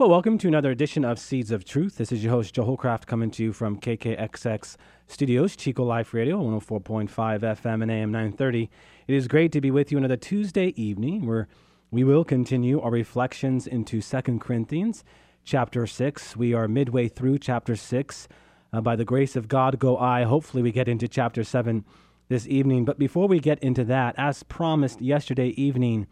[0.00, 1.98] Well, welcome to another edition of Seeds of Truth.
[1.98, 6.38] This is your host, Joe Holcraft, coming to you from KKXX Studios, Chico Life Radio,
[6.38, 8.70] 104.5 FM and AM 930.
[9.06, 11.48] It is great to be with you another Tuesday evening where
[11.90, 15.04] we will continue our reflections into Second Corinthians
[15.44, 16.34] chapter 6.
[16.34, 18.26] We are midway through chapter 6.
[18.72, 20.22] Uh, by the grace of God, go I.
[20.22, 21.84] Hopefully, we get into chapter 7
[22.30, 22.86] this evening.
[22.86, 26.06] But before we get into that, as promised yesterday evening,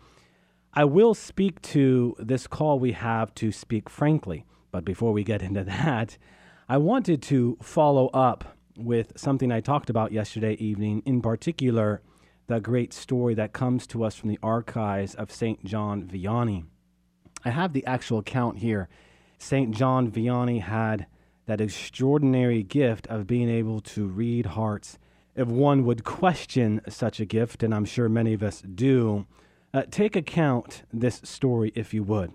[0.74, 4.44] I will speak to this call we have to speak frankly.
[4.70, 6.18] But before we get into that,
[6.68, 12.00] I wanted to follow up with something I talked about yesterday evening, in particular,
[12.46, 15.64] the great story that comes to us from the archives of St.
[15.64, 16.64] John Vianney.
[17.44, 18.88] I have the actual account here.
[19.38, 19.74] St.
[19.74, 21.06] John Vianney had
[21.46, 24.98] that extraordinary gift of being able to read hearts.
[25.34, 29.26] If one would question such a gift, and I'm sure many of us do,
[29.72, 32.32] uh, take account this story if you would.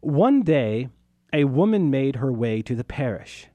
[0.00, 0.88] One day,
[1.32, 3.48] a woman made her way to the parish.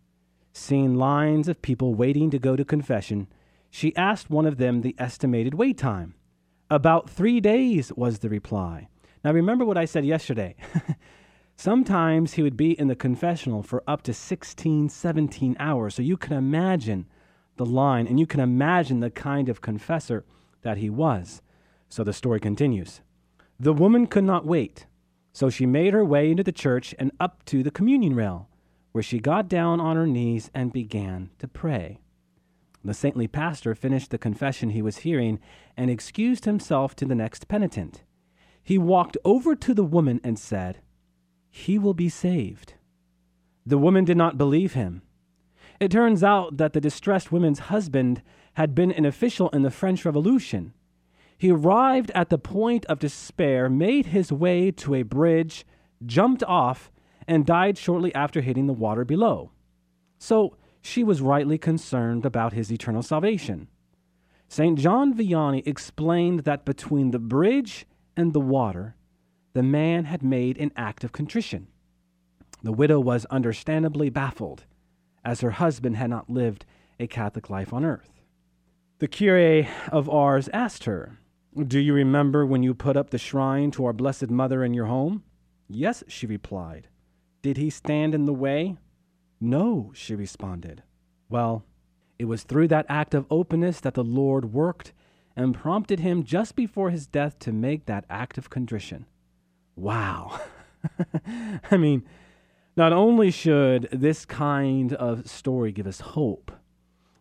[0.51, 3.27] Seeing lines of people waiting to go to confession,
[3.69, 6.13] she asked one of them the estimated wait time.
[6.69, 8.87] About three days was the reply.
[9.23, 10.55] Now, remember what I said yesterday.
[11.55, 15.95] Sometimes he would be in the confessional for up to 16, 17 hours.
[15.95, 17.05] So you can imagine
[17.57, 20.25] the line and you can imagine the kind of confessor
[20.63, 21.42] that he was.
[21.93, 23.01] So the story continues.
[23.59, 24.87] The woman could not wait,
[25.31, 28.49] so she made her way into the church and up to the communion rail,
[28.93, 31.99] where she got down on her knees and began to pray.
[32.83, 35.39] The saintly pastor finished the confession he was hearing
[35.77, 38.01] and excused himself to the next penitent.
[38.63, 40.79] He walked over to the woman and said,
[41.51, 42.73] He will be saved.
[43.67, 45.03] The woman did not believe him.
[45.79, 48.23] It turns out that the distressed woman's husband
[48.53, 50.73] had been an official in the French Revolution
[51.43, 55.65] he arrived at the point of despair, made his way to a bridge,
[56.05, 56.89] jumped off,
[57.27, 59.51] and died shortly after hitting the water below.
[60.17, 63.67] So she was rightly concerned about his eternal salvation.
[64.47, 64.79] St.
[64.79, 68.95] John Vianney explained that between the bridge and the water,
[69.51, 71.67] the man had made an act of contrition.
[72.63, 74.63] The widow was understandably baffled,
[75.25, 76.65] as her husband had not lived
[77.01, 78.21] a Catholic life on earth.
[78.99, 81.17] The Curé of Ars asked her,
[81.67, 84.85] do you remember when you put up the shrine to our Blessed Mother in your
[84.87, 85.23] home?
[85.67, 86.87] Yes, she replied.
[87.41, 88.77] Did he stand in the way?
[89.39, 90.83] No, she responded.
[91.29, 91.65] Well,
[92.17, 94.93] it was through that act of openness that the Lord worked
[95.35, 99.05] and prompted him just before his death to make that act of contrition.
[99.75, 100.39] Wow.
[101.71, 102.03] I mean,
[102.75, 106.51] not only should this kind of story give us hope,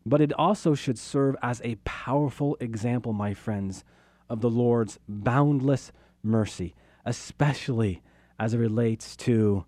[0.04, 3.84] but it also should serve as a powerful example, my friends,
[4.32, 8.02] of the Lord's boundless mercy, especially
[8.40, 9.66] as it relates to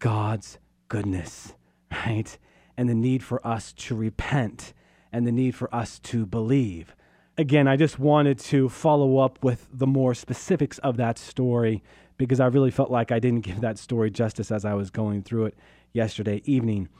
[0.00, 0.58] God's
[0.88, 1.54] goodness,
[1.90, 2.38] right?
[2.76, 4.74] And the need for us to repent
[5.12, 6.94] and the need for us to believe.
[7.38, 11.82] Again, I just wanted to follow up with the more specifics of that story
[12.18, 15.22] because I really felt like I didn't give that story justice as I was going
[15.22, 15.54] through it
[15.94, 16.90] yesterday evening.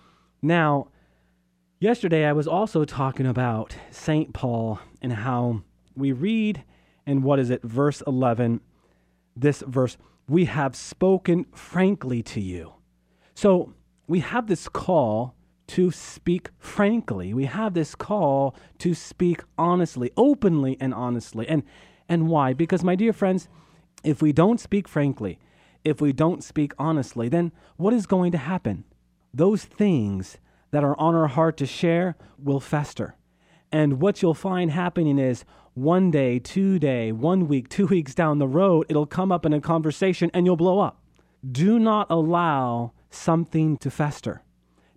[0.40, 0.88] Now,
[1.78, 4.32] yesterday I was also talking about St.
[4.32, 5.60] Paul and how
[5.94, 6.64] we read
[7.06, 8.60] and what is it, verse 11,
[9.36, 9.96] this verse,
[10.28, 12.74] we have spoken frankly to you.
[13.34, 13.74] So
[14.06, 15.34] we have this call
[15.68, 17.32] to speak frankly.
[17.32, 21.48] We have this call to speak honestly, openly and honestly.
[21.48, 21.62] And
[22.08, 22.52] and why?
[22.52, 23.48] Because my dear friends,
[24.04, 25.38] if we don't speak frankly,
[25.84, 28.84] if we don't speak honestly, then what is going to happen?
[29.32, 30.38] Those things
[30.72, 33.16] that are on our heart to share will fester.
[33.72, 38.38] And what you'll find happening is one day, two day, one week, two weeks down
[38.38, 41.02] the road, it'll come up in a conversation and you'll blow up.
[41.50, 44.42] Do not allow something to fester.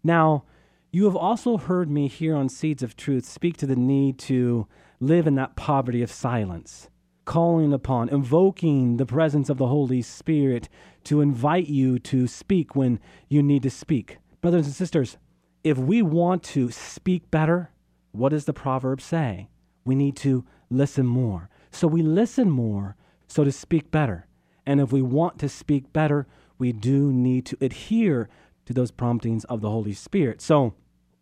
[0.03, 0.43] Now,
[0.91, 4.67] you have also heard me here on Seeds of Truth speak to the need to
[4.99, 6.89] live in that poverty of silence,
[7.25, 10.69] calling upon, invoking the presence of the Holy Spirit
[11.05, 14.19] to invite you to speak when you need to speak.
[14.41, 15.17] Brothers and sisters,
[15.63, 17.71] if we want to speak better,
[18.15, 19.49] what does the proverb say?
[19.83, 21.49] We need to listen more.
[21.71, 22.95] So we listen more
[23.27, 24.27] so to speak better.
[24.65, 26.27] And if we want to speak better,
[26.57, 28.29] we do need to adhere
[28.65, 30.41] to those promptings of the Holy Spirit.
[30.41, 30.73] So,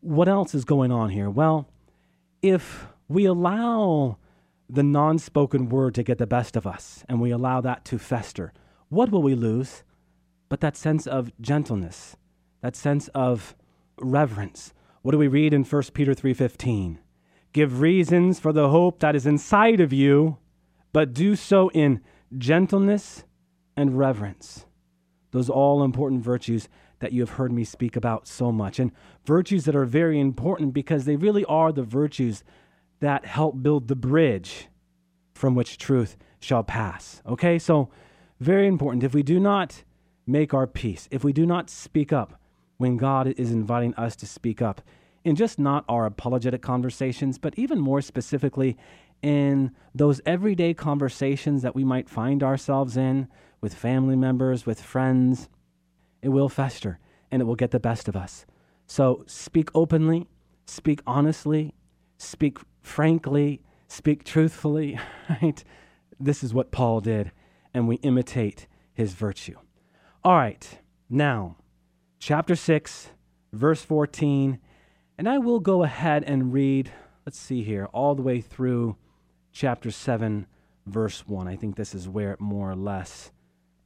[0.01, 1.29] what else is going on here?
[1.29, 1.69] Well,
[2.41, 4.17] if we allow
[4.69, 7.97] the non spoken word to get the best of us and we allow that to
[7.97, 8.53] fester,
[8.89, 9.83] what will we lose?
[10.49, 12.15] But that sense of gentleness,
[12.61, 13.55] that sense of
[13.97, 14.73] reverence.
[15.03, 16.97] What do we read in 1 Peter 3:15?
[17.51, 20.37] Give reasons for the hope that is inside of you,
[20.93, 21.99] but do so in
[22.37, 23.25] gentleness
[23.75, 24.65] and reverence.
[25.31, 26.69] Those all important virtues
[26.99, 28.93] that you have heard me speak about so much, and
[29.25, 32.45] virtues that are very important because they really are the virtues
[33.01, 34.69] that help build the bridge
[35.33, 37.21] from which truth shall pass.
[37.25, 37.89] Okay, so
[38.39, 39.03] very important.
[39.03, 39.83] If we do not
[40.25, 42.39] make our peace, if we do not speak up
[42.77, 44.81] when God is inviting us to speak up,
[45.23, 48.77] in just not our apologetic conversations, but even more specifically
[49.21, 53.27] in those everyday conversations that we might find ourselves in
[53.61, 55.47] with family members, with friends,
[56.21, 56.99] it will fester
[57.31, 58.45] and it will get the best of us.
[58.85, 60.27] So speak openly,
[60.65, 61.73] speak honestly,
[62.17, 64.99] speak frankly, speak truthfully,
[65.29, 65.63] right?
[66.19, 67.31] This is what Paul did,
[67.73, 69.57] and we imitate his virtue.
[70.23, 70.79] All right,
[71.09, 71.57] now,
[72.23, 73.09] chapter 6,
[73.51, 74.57] verse 14,
[75.17, 76.89] and I will go ahead and read,
[77.25, 78.95] let's see here, all the way through
[79.51, 80.47] chapter 7,
[80.85, 81.49] verse 1.
[81.49, 83.33] I think this is where it more or less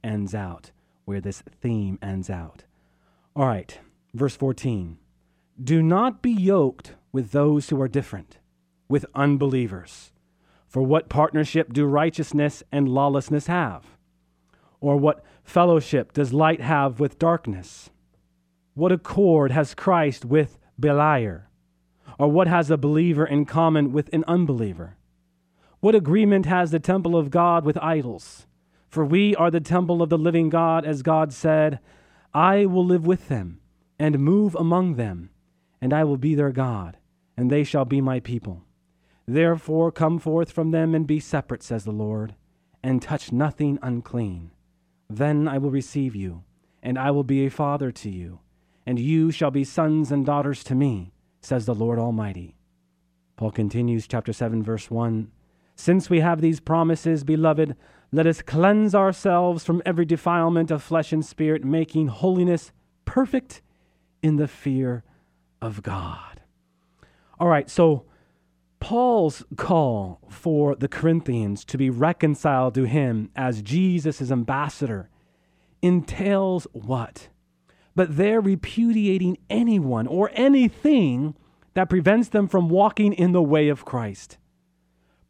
[0.04, 0.70] ends out,
[1.04, 2.62] where this theme ends out.
[3.34, 3.76] All right,
[4.14, 4.98] verse 14.
[5.60, 8.38] Do not be yoked with those who are different,
[8.88, 10.12] with unbelievers.
[10.68, 13.98] For what partnership do righteousness and lawlessness have?
[14.80, 17.90] Or what fellowship does light have with darkness?
[18.78, 21.46] What accord has Christ with Beliar?
[22.16, 24.96] Or what has a believer in common with an unbeliever?
[25.80, 28.46] What agreement has the temple of God with idols?
[28.88, 31.80] For we are the temple of the living God, as God said,
[32.32, 33.58] I will live with them
[33.98, 35.30] and move among them,
[35.80, 36.98] and I will be their God,
[37.36, 38.62] and they shall be my people.
[39.26, 42.36] Therefore, come forth from them and be separate, says the Lord,
[42.80, 44.52] and touch nothing unclean.
[45.10, 46.44] Then I will receive you,
[46.80, 48.38] and I will be a father to you,
[48.88, 51.12] and you shall be sons and daughters to me,
[51.42, 52.56] says the Lord Almighty.
[53.36, 55.30] Paul continues, chapter 7, verse 1
[55.76, 57.76] Since we have these promises, beloved,
[58.12, 62.72] let us cleanse ourselves from every defilement of flesh and spirit, making holiness
[63.04, 63.60] perfect
[64.22, 65.04] in the fear
[65.60, 66.40] of God.
[67.38, 68.06] All right, so
[68.80, 75.10] Paul's call for the Corinthians to be reconciled to him as Jesus' ambassador
[75.82, 77.28] entails what?
[77.98, 81.34] But they're repudiating anyone or anything
[81.74, 84.38] that prevents them from walking in the way of Christ.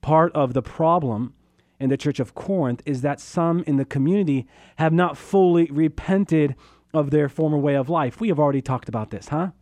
[0.03, 1.33] Part of the problem
[1.81, 6.57] in the church of Corinth is that some in the community have not fully repented
[6.93, 8.21] of their former way of life.
[8.21, 9.53] We have already talked about this, huh?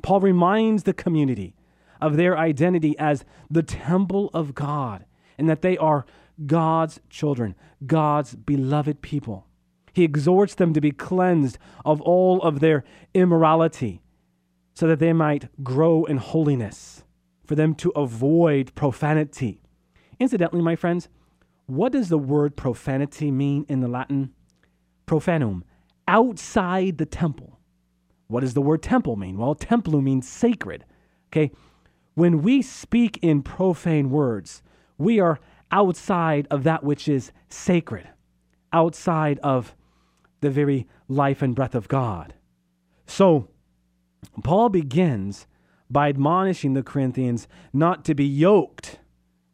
[0.00, 1.54] Paul reminds the community
[2.00, 5.04] of their identity as the temple of God
[5.36, 6.06] and that they are
[6.46, 7.54] God's children,
[7.84, 9.47] God's beloved people.
[9.92, 14.02] He exhorts them to be cleansed of all of their immorality
[14.74, 17.02] so that they might grow in holiness,
[17.44, 19.60] for them to avoid profanity.
[20.20, 21.08] Incidentally, my friends,
[21.66, 24.32] what does the word profanity mean in the Latin?
[25.06, 25.62] Profanum,
[26.06, 27.58] outside the temple.
[28.28, 29.36] What does the word temple mean?
[29.36, 30.84] Well, templum means sacred.
[31.30, 31.50] Okay?
[32.14, 34.62] When we speak in profane words,
[34.96, 35.40] we are
[35.70, 38.08] outside of that which is sacred,
[38.72, 39.74] outside of
[40.40, 42.34] the very life and breath of God.
[43.06, 43.48] So,
[44.42, 45.46] Paul begins
[45.90, 48.98] by admonishing the Corinthians not to be yoked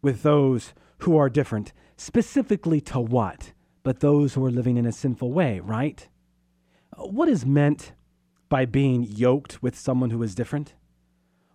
[0.02, 3.52] with those who are different, specifically to what?
[3.82, 6.08] But those who are living in a sinful way, right?
[6.96, 7.92] What is meant
[8.48, 10.74] by being yoked with someone who is different?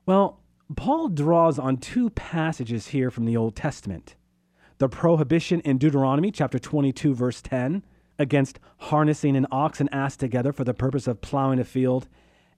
[0.05, 0.41] Well,
[0.75, 4.15] Paul draws on two passages here from the Old Testament
[4.79, 7.83] the prohibition in Deuteronomy chapter 22, verse 10,
[8.19, 12.07] against harnessing an ox and ass together for the purpose of plowing a field,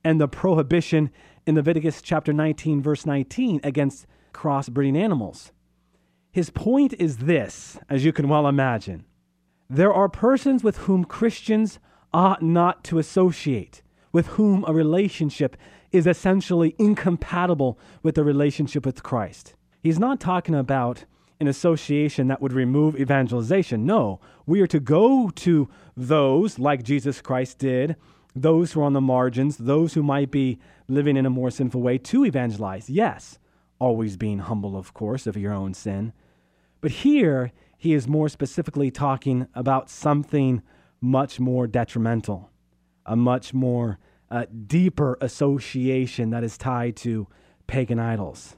[0.04, 1.12] and the prohibition
[1.46, 5.52] in Leviticus chapter 19, verse 19, against crossbreeding animals.
[6.32, 9.06] His point is this, as you can well imagine
[9.70, 11.80] there are persons with whom Christians
[12.14, 15.56] ought not to associate, with whom a relationship
[15.94, 19.56] is essentially incompatible with the relationship with Christ.
[19.82, 21.06] He's not talking about
[21.42, 23.86] an association that would remove evangelization.
[23.86, 25.68] No, we are to go to
[25.98, 27.96] those, like Jesus Christ did,
[28.36, 31.82] those who are on the margins, those who might be living in a more sinful
[31.82, 32.90] way, to evangelize.
[32.90, 33.40] Yes,
[33.80, 36.14] always being humble, of course, of your own sin.
[36.80, 40.62] But here, he is more specifically talking about something
[41.02, 42.52] much more detrimental,
[43.06, 43.98] a much more
[44.30, 47.28] uh, deeper association that is tied to
[47.66, 48.56] pagan idols.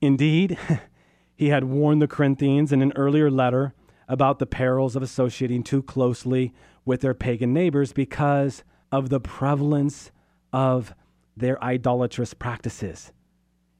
[0.00, 0.58] Indeed,
[1.36, 3.74] he had warned the Corinthians in an earlier letter
[4.08, 6.52] about the perils of associating too closely
[6.84, 8.62] with their pagan neighbors because
[8.92, 10.12] of the prevalence
[10.52, 10.94] of
[11.36, 13.12] their idolatrous practices.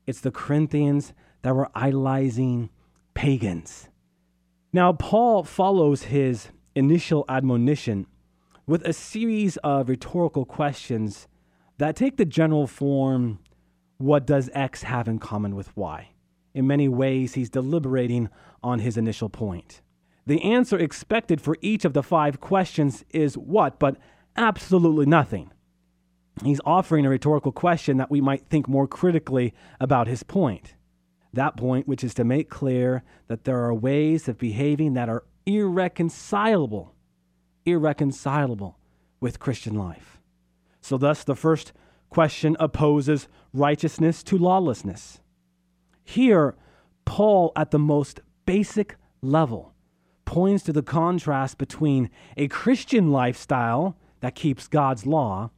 [0.06, 2.70] It's the Corinthians that were idolizing
[3.14, 3.88] pagans.
[4.73, 8.06] Now, Paul follows his initial admonition
[8.66, 11.28] with a series of rhetorical questions
[11.78, 13.38] that take the general form
[13.99, 16.08] what does X have in common with Y?
[16.54, 18.30] In many ways, he's deliberating
[18.62, 19.82] on his initial point.
[20.26, 23.96] The answer expected for each of the five questions is what, but
[24.37, 25.50] absolutely nothing.
[26.42, 30.75] He's offering a rhetorical question that we might think more critically about his point.
[31.32, 35.25] That point, which is to make clear that there are ways of behaving that are
[35.46, 36.94] irreconcilable,
[37.66, 38.78] irreconcilable
[39.20, 40.20] with Christian life.
[40.80, 41.73] So, thus, the first
[42.11, 45.20] question opposes righteousness to lawlessness.
[46.04, 46.54] Here,
[47.04, 49.75] Paul, at the most basic level,
[50.25, 55.50] points to the contrast between a Christian lifestyle that keeps God's law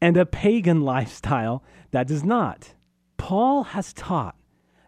[0.00, 1.62] and a pagan lifestyle
[1.92, 2.74] that does not.
[3.16, 4.36] Paul has taught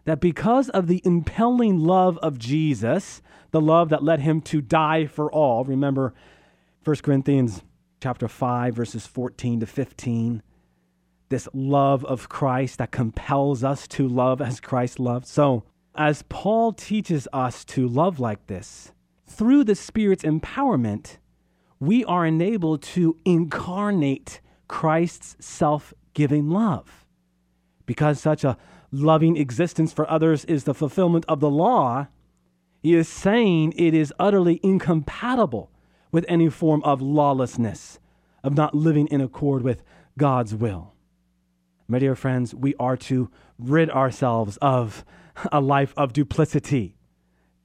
[0.05, 5.05] that because of the impelling love of Jesus, the love that led him to die
[5.05, 6.13] for all, remember
[6.83, 7.63] 1 Corinthians
[8.01, 10.41] chapter 5 verses 14 to 15,
[11.29, 15.27] this love of Christ that compels us to love as Christ loved.
[15.27, 15.63] So,
[15.95, 18.91] as Paul teaches us to love like this,
[19.25, 21.17] through the Spirit's empowerment,
[21.79, 27.05] we are enabled to incarnate Christ's self giving love.
[27.85, 28.57] Because such a
[28.91, 32.07] loving existence for others is the fulfillment of the law,
[32.81, 35.71] he is saying it is utterly incompatible
[36.11, 37.99] with any form of lawlessness,
[38.43, 39.83] of not living in accord with
[40.17, 40.93] God's will.
[41.89, 45.03] My dear friends, we are to rid ourselves of
[45.51, 46.95] a life of duplicity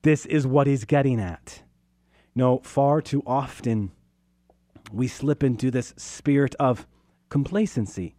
[0.04, 1.62] this is what he's getting at.
[2.34, 3.90] No, far too often
[4.92, 6.86] we slip into this spirit of
[7.30, 8.14] complacency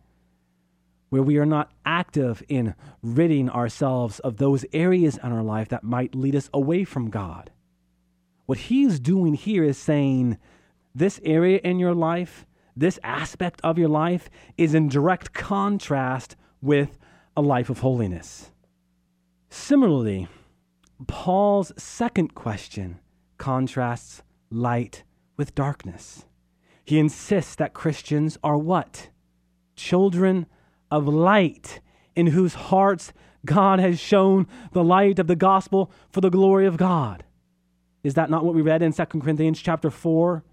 [1.09, 5.83] where we are not active in ridding ourselves of those areas in our life that
[5.83, 7.51] might lead us away from God.
[8.47, 10.39] What he's doing here is saying
[10.95, 16.97] this area in your life, this aspect of your life, is in direct contrast with
[17.37, 18.51] a life of holiness.
[19.49, 20.27] Similarly,
[21.07, 22.99] Paul's second question
[23.37, 25.03] contrasts light
[25.37, 26.25] with darkness.
[26.83, 29.09] He insists that Christians are what?
[29.75, 30.45] Children
[30.91, 31.81] of light,
[32.15, 33.11] in whose hearts
[33.45, 37.23] God has shown the light of the gospel for the glory of God.
[38.03, 40.43] Is that not what we read in 2 Corinthians chapter 4,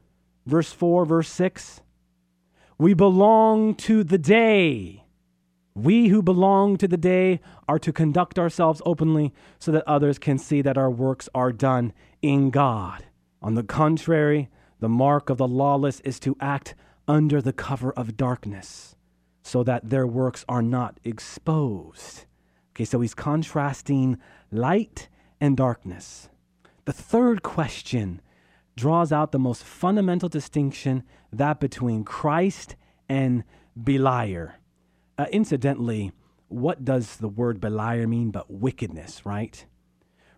[0.47, 1.83] verse 4, verse 6?
[2.83, 5.05] We belong to the day
[5.73, 10.37] we who belong to the day are to conduct ourselves openly so that others can
[10.37, 13.05] see that our works are done in God.
[13.41, 14.49] On the contrary,
[14.81, 16.75] the mark of the lawless is to act
[17.07, 18.97] under the cover of darkness
[19.45, 22.25] so that their works are not exposed.
[22.73, 24.19] Okay, so he's contrasting
[24.51, 25.09] light
[25.41, 26.31] and darkness.
[26.85, 28.21] The third question
[28.77, 31.03] draws out the most fundamental distinction
[31.33, 32.77] that between Christ
[33.09, 33.45] and
[33.79, 34.55] Beliar.
[35.19, 36.13] Uh, incidentally,
[36.49, 39.65] what does the word Beliar mean but wickedness, right?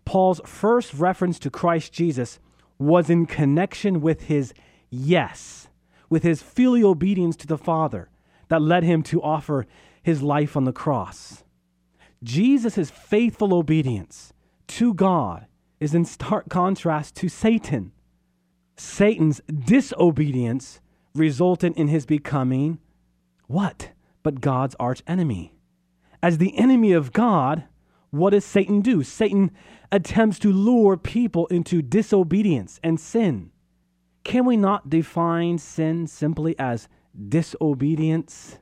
[0.05, 2.39] Paul's first reference to Christ Jesus
[2.77, 4.53] was in connection with his
[4.89, 5.67] yes,
[6.09, 8.09] with his filial obedience to the Father
[8.49, 9.65] that led him to offer
[10.03, 11.43] his life on the cross.
[12.23, 14.33] Jesus' faithful obedience
[14.67, 15.47] to God
[15.79, 17.91] is in stark contrast to Satan.
[18.77, 20.81] Satan's disobedience
[21.13, 22.79] resulted in his becoming
[23.47, 23.91] what?
[24.25, 25.53] but God's arch enemy.
[26.23, 27.65] As the enemy of God,
[28.09, 29.03] what does Satan do?
[29.03, 29.51] Satan
[29.91, 33.51] attempts to lure people into disobedience and sin.
[34.23, 36.89] Can we not define sin simply as
[37.29, 38.57] disobedience?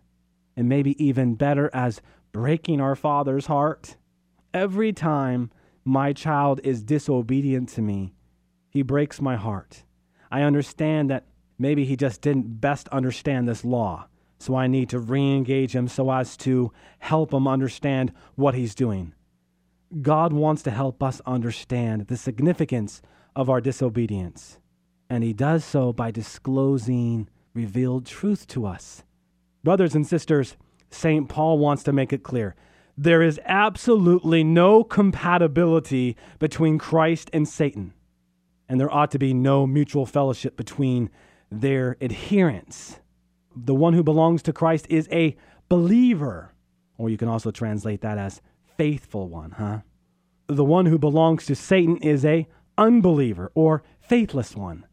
[0.57, 2.01] And maybe even better, as
[2.33, 3.95] breaking our Father's heart?
[4.53, 5.49] Every time
[5.85, 8.15] my child is disobedient to me,
[8.69, 9.85] he breaks my heart.
[10.33, 11.27] I understand that
[11.59, 14.07] maybe he just didn't best understand this law.
[14.39, 18.73] So I need to re engage him so as to help him understand what he's
[18.73, 19.13] doing.
[20.01, 23.03] God wants to help us understand the significance
[23.35, 24.57] of our disobedience.
[25.07, 29.03] And he does so by disclosing revealed truth to us.
[29.63, 30.57] Brothers and sisters,
[30.89, 31.29] St.
[31.29, 32.55] Paul wants to make it clear
[32.97, 37.93] there is absolutely no compatibility between Christ and Satan,
[38.67, 41.09] and there ought to be no mutual fellowship between
[41.51, 42.99] their adherents
[43.55, 45.35] the one who belongs to Christ is a
[45.69, 46.53] believer,
[46.97, 48.41] or you can also translate that as
[48.77, 49.79] faithful one, huh?
[50.47, 54.85] The one who belongs to Satan is a unbeliever or faithless one.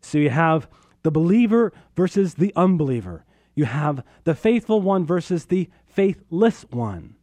[0.00, 0.68] So you have
[1.02, 3.24] the believer versus the unbeliever.
[3.54, 7.16] You have the faithful one versus the faithless one.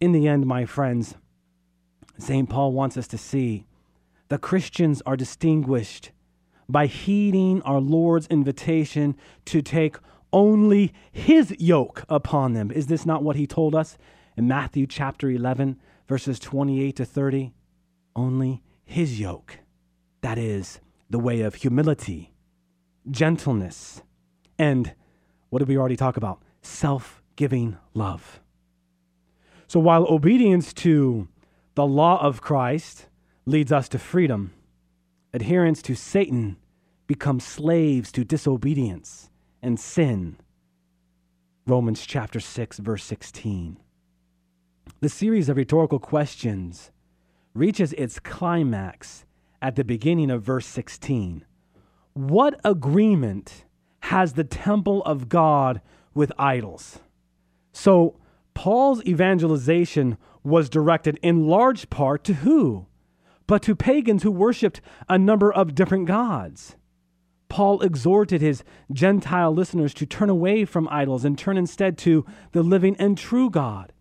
[0.00, 1.14] In the end, my friends,
[2.18, 2.48] St.
[2.48, 3.66] Paul wants us to see
[4.28, 6.10] that Christians are distinguished
[6.68, 9.16] by heeding our Lord's invitation
[9.46, 9.96] to take
[10.32, 12.70] only his yoke upon them.
[12.70, 13.96] Is this not what he told us
[14.36, 17.52] in Matthew chapter 11, verses 28 to 30?
[18.14, 19.58] Only his yoke.
[20.20, 22.34] That is the way of humility,
[23.10, 24.02] gentleness,
[24.58, 24.94] and
[25.50, 26.42] what did we already talk about?
[26.60, 28.40] Self giving love.
[29.66, 31.28] So while obedience to
[31.74, 33.07] the law of Christ
[33.48, 34.52] leads us to freedom,
[35.32, 36.56] Adherence to Satan
[37.06, 39.30] becomes slaves to disobedience
[39.62, 40.36] and sin.
[41.66, 43.78] Romans chapter 6, verse 16.
[45.00, 46.90] The series of rhetorical questions
[47.54, 49.24] reaches its climax
[49.62, 51.44] at the beginning of verse 16.
[52.12, 53.64] What agreement
[54.00, 55.80] has the temple of God
[56.14, 57.00] with idols?
[57.72, 58.18] So,
[58.54, 62.86] Paul's evangelization was directed in large part to who?
[63.48, 66.76] But to pagans who worshiped a number of different gods.
[67.48, 68.62] Paul exhorted his
[68.92, 73.50] Gentile listeners to turn away from idols and turn instead to the living and true
[73.50, 73.92] God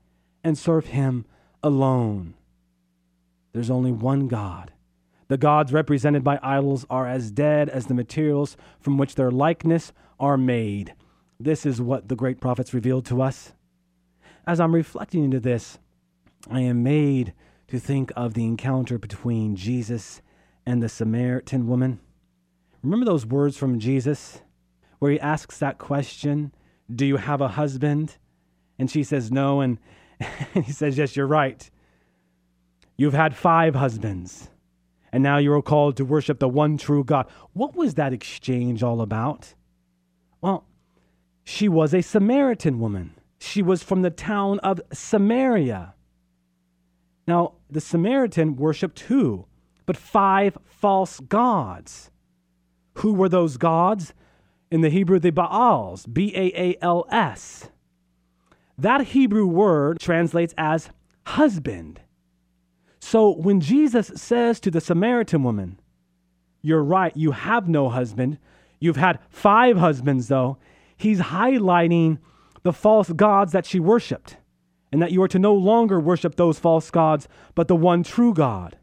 [0.44, 1.25] and serve him
[1.63, 2.36] alone.
[3.54, 4.74] There's only one God.
[5.30, 9.94] The gods represented by idols are as dead as the materials from which their likeness
[10.20, 10.94] are made.
[11.39, 13.54] This is what the great prophets revealed to us.
[14.46, 15.80] As I'm reflecting into this,
[16.50, 17.34] I am made
[17.67, 20.21] to think of the encounter between Jesus
[20.65, 22.00] and the Samaritan woman.
[22.83, 24.41] Remember those words from Jesus
[25.00, 26.53] where he asks that question,
[26.93, 28.17] Do you have a husband?
[28.79, 29.62] And she says, No.
[29.62, 29.79] And,
[30.53, 31.69] and he says, Yes, you're right.
[32.97, 34.50] You've had five husbands,
[35.12, 37.27] and now you are called to worship the one true God.
[37.53, 39.53] What was that exchange all about?
[40.41, 40.65] Well,
[41.43, 43.13] she was a Samaritan woman.
[43.39, 45.93] She was from the town of Samaria.
[47.28, 49.46] Now, the Samaritan worshiped who?
[49.86, 52.10] But five false gods.
[52.96, 54.13] Who were those gods?
[54.72, 57.70] In the Hebrew, the Baals, B A A L S.
[58.78, 60.90] That Hebrew word translates as
[61.26, 62.02] husband.
[63.00, 65.80] So when Jesus says to the Samaritan woman,
[66.62, 68.38] You're right, you have no husband,
[68.80, 70.58] you've had five husbands, though,
[70.98, 72.20] he's highlighting
[72.63, 74.38] the false gods that she worshiped,
[74.91, 78.34] and that you are to no longer worship those false gods, but the one true
[78.34, 78.78] God,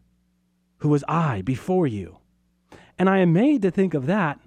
[0.78, 2.18] who was I before you.
[2.98, 4.40] And I am made to think of that,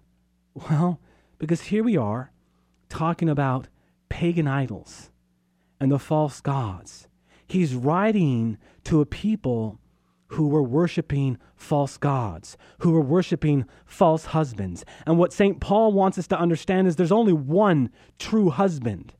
[0.53, 0.99] well,
[1.37, 2.31] because here we are
[2.89, 3.67] talking about
[4.09, 5.11] pagan idols
[5.79, 7.07] and the false gods.
[7.47, 9.79] He's writing to a people
[10.31, 14.83] who were worshiping false gods, who were worshiping false husbands.
[15.05, 15.59] And what St.
[15.59, 17.89] Paul wants us to understand is there's only one
[18.19, 19.13] true husband.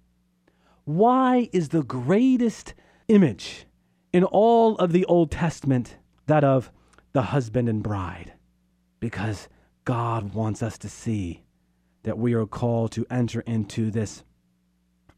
[0.88, 2.74] Why is the greatest
[3.08, 3.66] image
[4.12, 6.72] in all of the Old Testament that of
[7.14, 8.34] the husband and bride?
[9.00, 9.48] because
[9.86, 11.44] God wants us to see
[12.04, 14.24] that we are called to enter into this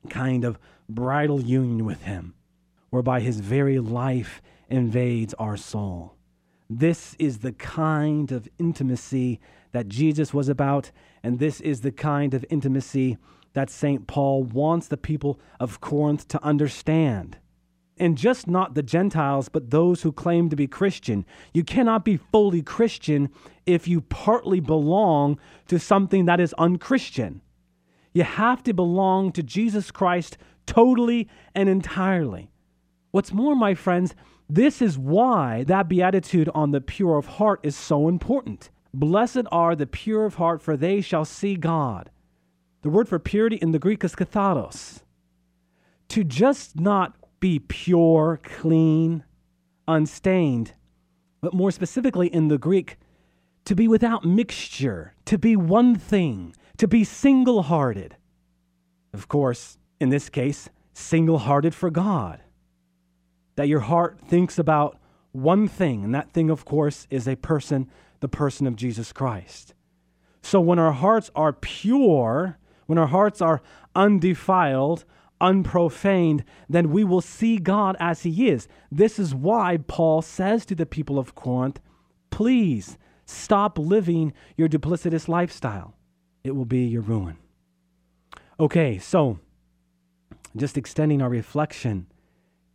[0.10, 2.34] kind of bridal union with Him,
[2.90, 6.16] whereby His very life invades our soul.
[6.70, 9.40] This is the kind of intimacy
[9.72, 10.92] that Jesus was about,
[11.24, 13.18] and this is the kind of intimacy
[13.54, 14.08] that St.
[14.08, 17.38] Paul wants the people of Corinth to understand
[18.00, 21.26] and just not the Gentiles, but those who claim to be Christian.
[21.54, 23.30] You cannot be fully Christian
[23.66, 27.42] if you partly belong to something that is unchristian.
[28.14, 32.52] You have to belong to Jesus Christ totally and entirely.
[33.12, 34.16] What's more, my friends,
[34.50, 38.70] this is why that beatitude on the pure of heart is so important.
[38.94, 42.10] Blessed are the pure of heart, for they shall see God.
[42.82, 45.02] The word for purity in the Greek is katharos.
[46.10, 49.24] To just not be pure, clean,
[49.88, 50.74] unstained,
[51.42, 52.98] but more specifically in the Greek,
[53.66, 58.16] to be without mixture, to be one thing, to be single hearted.
[59.14, 62.42] Of course, in this case, single hearted for God.
[63.56, 64.98] That your heart thinks about
[65.32, 67.90] one thing, and that thing, of course, is a person,
[68.22, 69.74] the person of Jesus Christ.
[70.42, 72.58] So when our hearts are pure,
[72.90, 73.62] when our hearts are
[73.94, 75.06] undefiled,
[75.40, 78.68] unprofaned, then we will see God as He is.
[78.92, 81.80] This is why Paul says to the people of Corinth,
[82.32, 82.98] please
[83.28, 85.94] stop living your duplicitous lifestyle.
[86.44, 87.38] It will be your ruin.
[88.60, 89.38] Okay, so
[90.58, 92.08] just extending our reflection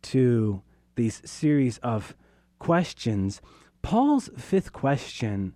[0.03, 0.61] to
[0.95, 2.15] these series of
[2.57, 3.41] questions,
[3.81, 5.55] Paul's fifth question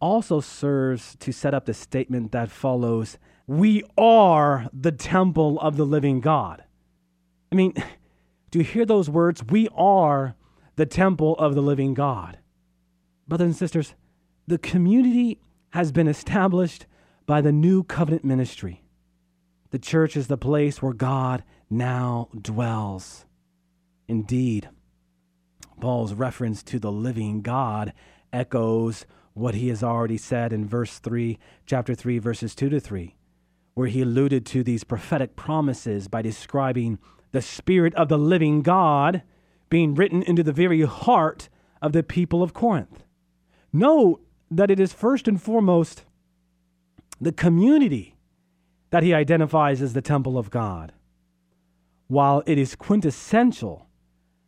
[0.00, 5.86] also serves to set up the statement that follows We are the temple of the
[5.86, 6.64] living God.
[7.52, 7.74] I mean,
[8.50, 9.44] do you hear those words?
[9.44, 10.34] We are
[10.76, 12.38] the temple of the living God.
[13.28, 13.94] Brothers and sisters,
[14.46, 16.86] the community has been established
[17.26, 18.82] by the new covenant ministry.
[19.70, 23.26] The church is the place where God now dwells.
[24.08, 24.70] Indeed,
[25.80, 27.92] Paul's reference to the living God
[28.32, 33.14] echoes what he has already said in verse 3, chapter 3, verses 2 to 3,
[33.76, 36.98] where he alluded to these prophetic promises by describing
[37.32, 39.22] the Spirit of the living God
[39.68, 41.50] being written into the very heart
[41.82, 43.04] of the people of Corinth.
[43.74, 46.04] Note that it is first and foremost
[47.20, 48.16] the community
[48.88, 50.92] that he identifies as the temple of God.
[52.06, 53.88] While it is quintessential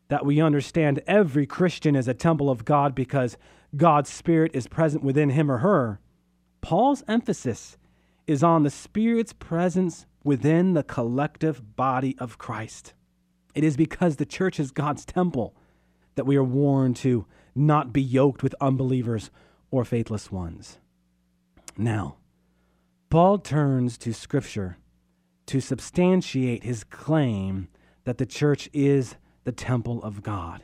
[0.09, 3.37] that we understand every Christian is a temple of God because
[3.77, 6.01] God's Spirit is present within him or her,
[6.63, 7.77] Paul's emphasis
[8.29, 12.93] is on the Spirit's presence within the collective body of Christ.
[13.55, 15.57] It is because the church is God's temple
[16.15, 19.31] that we are warned to not be yoked with unbelievers
[19.71, 20.79] or faithless ones.
[21.77, 22.17] Now,
[23.09, 24.77] Paul turns to Scripture
[25.47, 27.69] to substantiate his claim
[28.05, 30.63] that the church is the temple of God.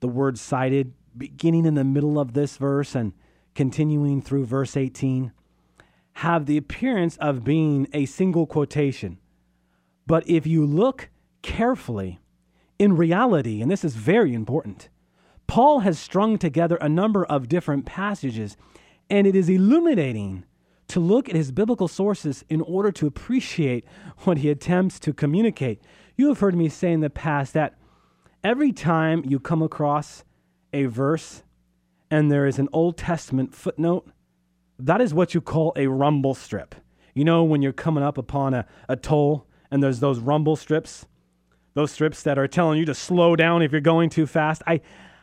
[0.00, 3.12] The words cited beginning in the middle of this verse and
[3.54, 5.32] continuing through verse 18
[6.14, 9.18] have the appearance of being a single quotation.
[10.06, 11.08] But if you look
[11.42, 12.20] carefully,
[12.78, 14.88] in reality, and this is very important,
[15.46, 18.56] Paul has strung together a number of different passages,
[19.08, 20.44] and it is illuminating
[20.88, 23.84] to look at his biblical sources in order to appreciate
[24.24, 25.80] what he attempts to communicate.
[26.16, 27.78] You have heard me say in the past that
[28.42, 30.24] every time you come across
[30.72, 31.42] a verse
[32.10, 34.08] and there is an Old Testament footnote,
[34.86, 36.74] that is what you call a rumble strip.
[37.14, 41.06] You know, when you're coming up upon a, a toll and there's those rumble strips,
[41.74, 44.62] those strips that are telling you to slow down if you're going too fast.
[44.66, 44.80] I,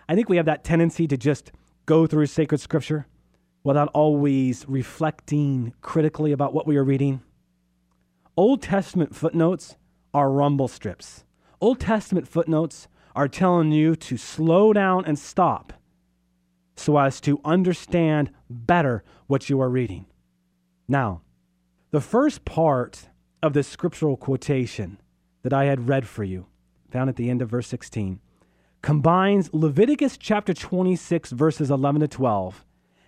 [0.08, 1.52] I think we have that tendency to just
[1.86, 3.08] go through sacred scripture
[3.64, 7.22] without always reflecting critically about what we are reading.
[8.36, 9.76] Old Testament footnotes
[10.14, 11.26] are rumble strips.
[11.60, 15.74] Old Testament footnotes are telling you to slow down and stop
[16.78, 20.06] so as to understand better what you are reading.
[20.88, 21.22] Now,
[21.92, 23.10] the first part
[23.44, 25.00] of the scriptural quotation
[25.44, 26.46] that I had read for you,
[26.90, 28.20] found at the end of verse 16,
[28.82, 32.66] combines Leviticus chapter 26, verses 11 to 12,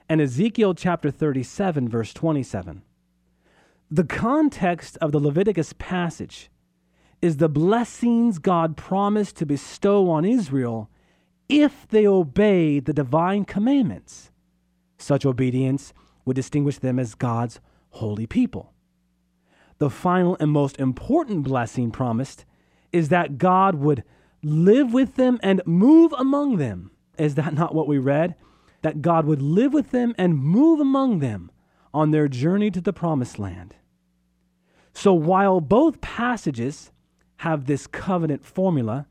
[0.10, 2.82] and Ezekiel chapter 37, verse 27.
[3.92, 6.50] The context of the Leviticus passage
[7.22, 10.90] is the blessings God promised to bestow on Israel
[11.50, 14.32] if they obey the divine commandments.
[14.98, 17.60] Such obedience would distinguish them as God's
[17.90, 18.74] holy people.
[19.80, 22.46] The final and most important blessing promised
[22.92, 24.04] is that God would
[24.44, 26.92] live with them and move among them.
[27.18, 28.36] Is that not what we read?
[28.82, 31.52] That God would live with them and move among them
[31.94, 33.76] on their journey to the promised land.
[34.94, 36.92] So while both passages
[37.38, 39.08] have this covenant formula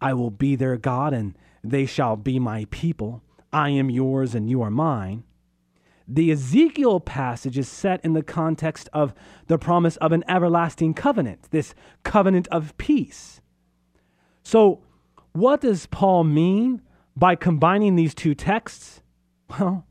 [0.00, 3.22] I will be their God and they shall be my people.
[3.52, 5.24] I am yours and you are mine.
[6.06, 9.12] The Ezekiel passage is set in the context of
[9.46, 13.42] the promise of an everlasting covenant, this covenant of peace.
[14.42, 14.82] So,
[15.32, 16.80] what does Paul mean
[17.14, 19.02] by combining these two texts?
[19.50, 19.86] Well,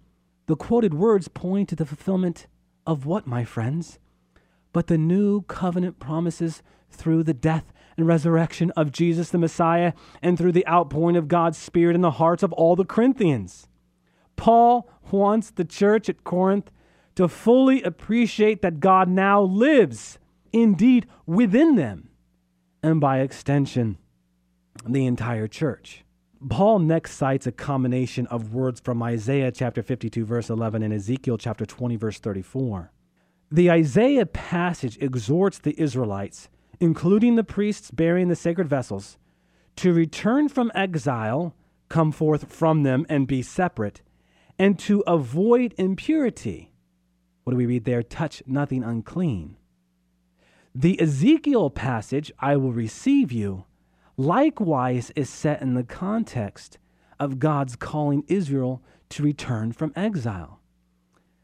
[0.48, 2.48] the quoted words point to the fulfillment
[2.88, 4.00] of what, my friends?
[4.74, 10.38] But the new covenant promises through the death and resurrection of Jesus the Messiah and
[10.38, 13.68] through the outpouring of God's Spirit in the hearts of all the Corinthians.
[14.36, 16.72] Paul wants the church at Corinth
[17.16, 20.20] to fully appreciate that God now lives,
[20.54, 22.10] indeed, within them,
[22.84, 23.98] and by extension,
[24.88, 26.04] the entire church.
[26.50, 31.40] Paul next cites a combination of words from Isaiah chapter 52, verse 11, and Ezekiel
[31.40, 32.92] chapter 20, verse 34.
[33.52, 36.50] The Isaiah passage exhorts the Israelites
[36.80, 39.18] including the priests bearing the sacred vessels,
[39.78, 41.56] to return from exile,
[41.90, 44.02] come forth from them and be separate,
[44.58, 46.72] and to avoid impurity.
[47.44, 48.04] What do we read there?
[48.04, 49.56] Touch nothing unclean.
[50.74, 53.66] The Ezekiel passage, I will receive you,
[54.16, 56.78] likewise is set in the context
[57.20, 60.60] of God's calling Israel to return from exile.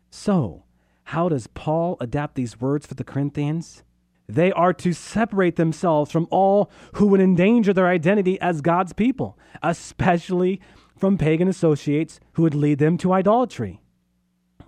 [0.09, 0.65] So,
[1.05, 3.83] how does Paul adapt these words for the Corinthians?
[4.27, 9.37] They are to separate themselves from all who would endanger their identity as God's people,
[9.61, 10.61] especially
[10.97, 13.81] from pagan associates who would lead them to idolatry.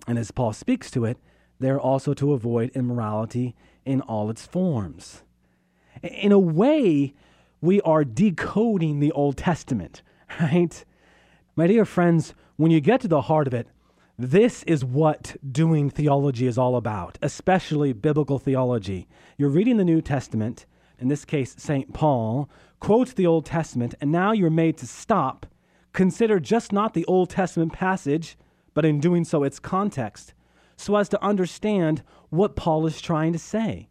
[0.08, 1.18] And as Paul speaks to it,
[1.60, 5.24] they're also to avoid immorality in all its forms.
[6.04, 7.14] In a way,
[7.62, 10.02] we are decoding the Old Testament,
[10.42, 10.84] right?
[11.56, 13.68] My dear friends, when you get to the heart of it,
[14.18, 19.08] this is what doing theology is all about, especially biblical theology.
[19.38, 20.66] You're reading the New Testament,
[20.98, 21.94] in this case, St.
[21.94, 22.50] Paul
[22.80, 25.46] quotes the Old Testament, and now you're made to stop,
[25.92, 28.38] consider just not the Old Testament passage,
[28.74, 30.34] but in doing so, its context,
[30.78, 33.90] so as to understand what Paul is trying to say.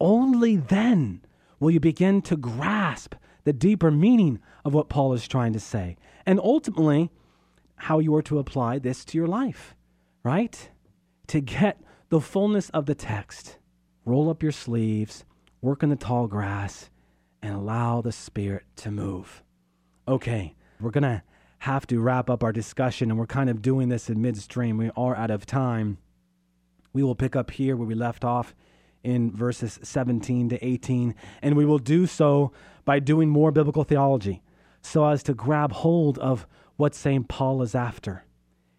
[0.00, 1.22] Only then
[1.60, 5.96] will you begin to grasp the deeper meaning of what Paul is trying to say.
[6.24, 7.10] And ultimately,
[7.76, 9.74] how you are to apply this to your life,
[10.22, 10.70] right?
[11.28, 13.58] To get the fullness of the text,
[14.04, 15.24] roll up your sleeves,
[15.60, 16.90] work in the tall grass,
[17.42, 19.42] and allow the Spirit to move.
[20.06, 21.22] Okay, we're going to
[21.58, 24.76] have to wrap up our discussion, and we're kind of doing this in midstream.
[24.76, 25.98] We are out of time.
[26.92, 28.54] We will pick up here where we left off
[29.02, 32.52] in verses 17 to 18, and we will do so
[32.84, 34.42] by doing more biblical theology
[34.82, 37.28] so as to grab hold of what St.
[37.28, 38.24] Paul is after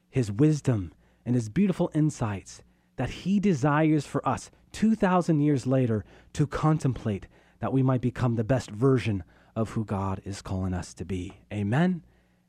[0.10, 0.94] his wisdom
[1.26, 2.62] and his beautiful insights
[2.98, 7.28] that he desires for us 2,000 years later to contemplate
[7.60, 9.24] that we might become the best version
[9.56, 11.34] of who God is calling us to be.
[11.52, 12.04] Amen.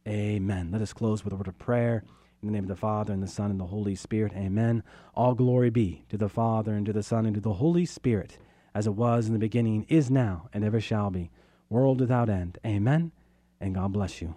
[0.07, 0.71] Amen.
[0.73, 2.05] Let us close with a word of prayer.
[2.43, 4.33] In the name of the Father, and the Son, and the Holy Spirit.
[4.35, 4.83] Amen.
[5.15, 8.39] All glory be to the Father, and to the Son, and to the Holy Spirit,
[8.75, 11.31] as it was in the beginning, is now, and ever shall be,
[11.71, 12.59] world without end.
[12.65, 13.11] Amen.
[13.59, 14.37] And God bless you.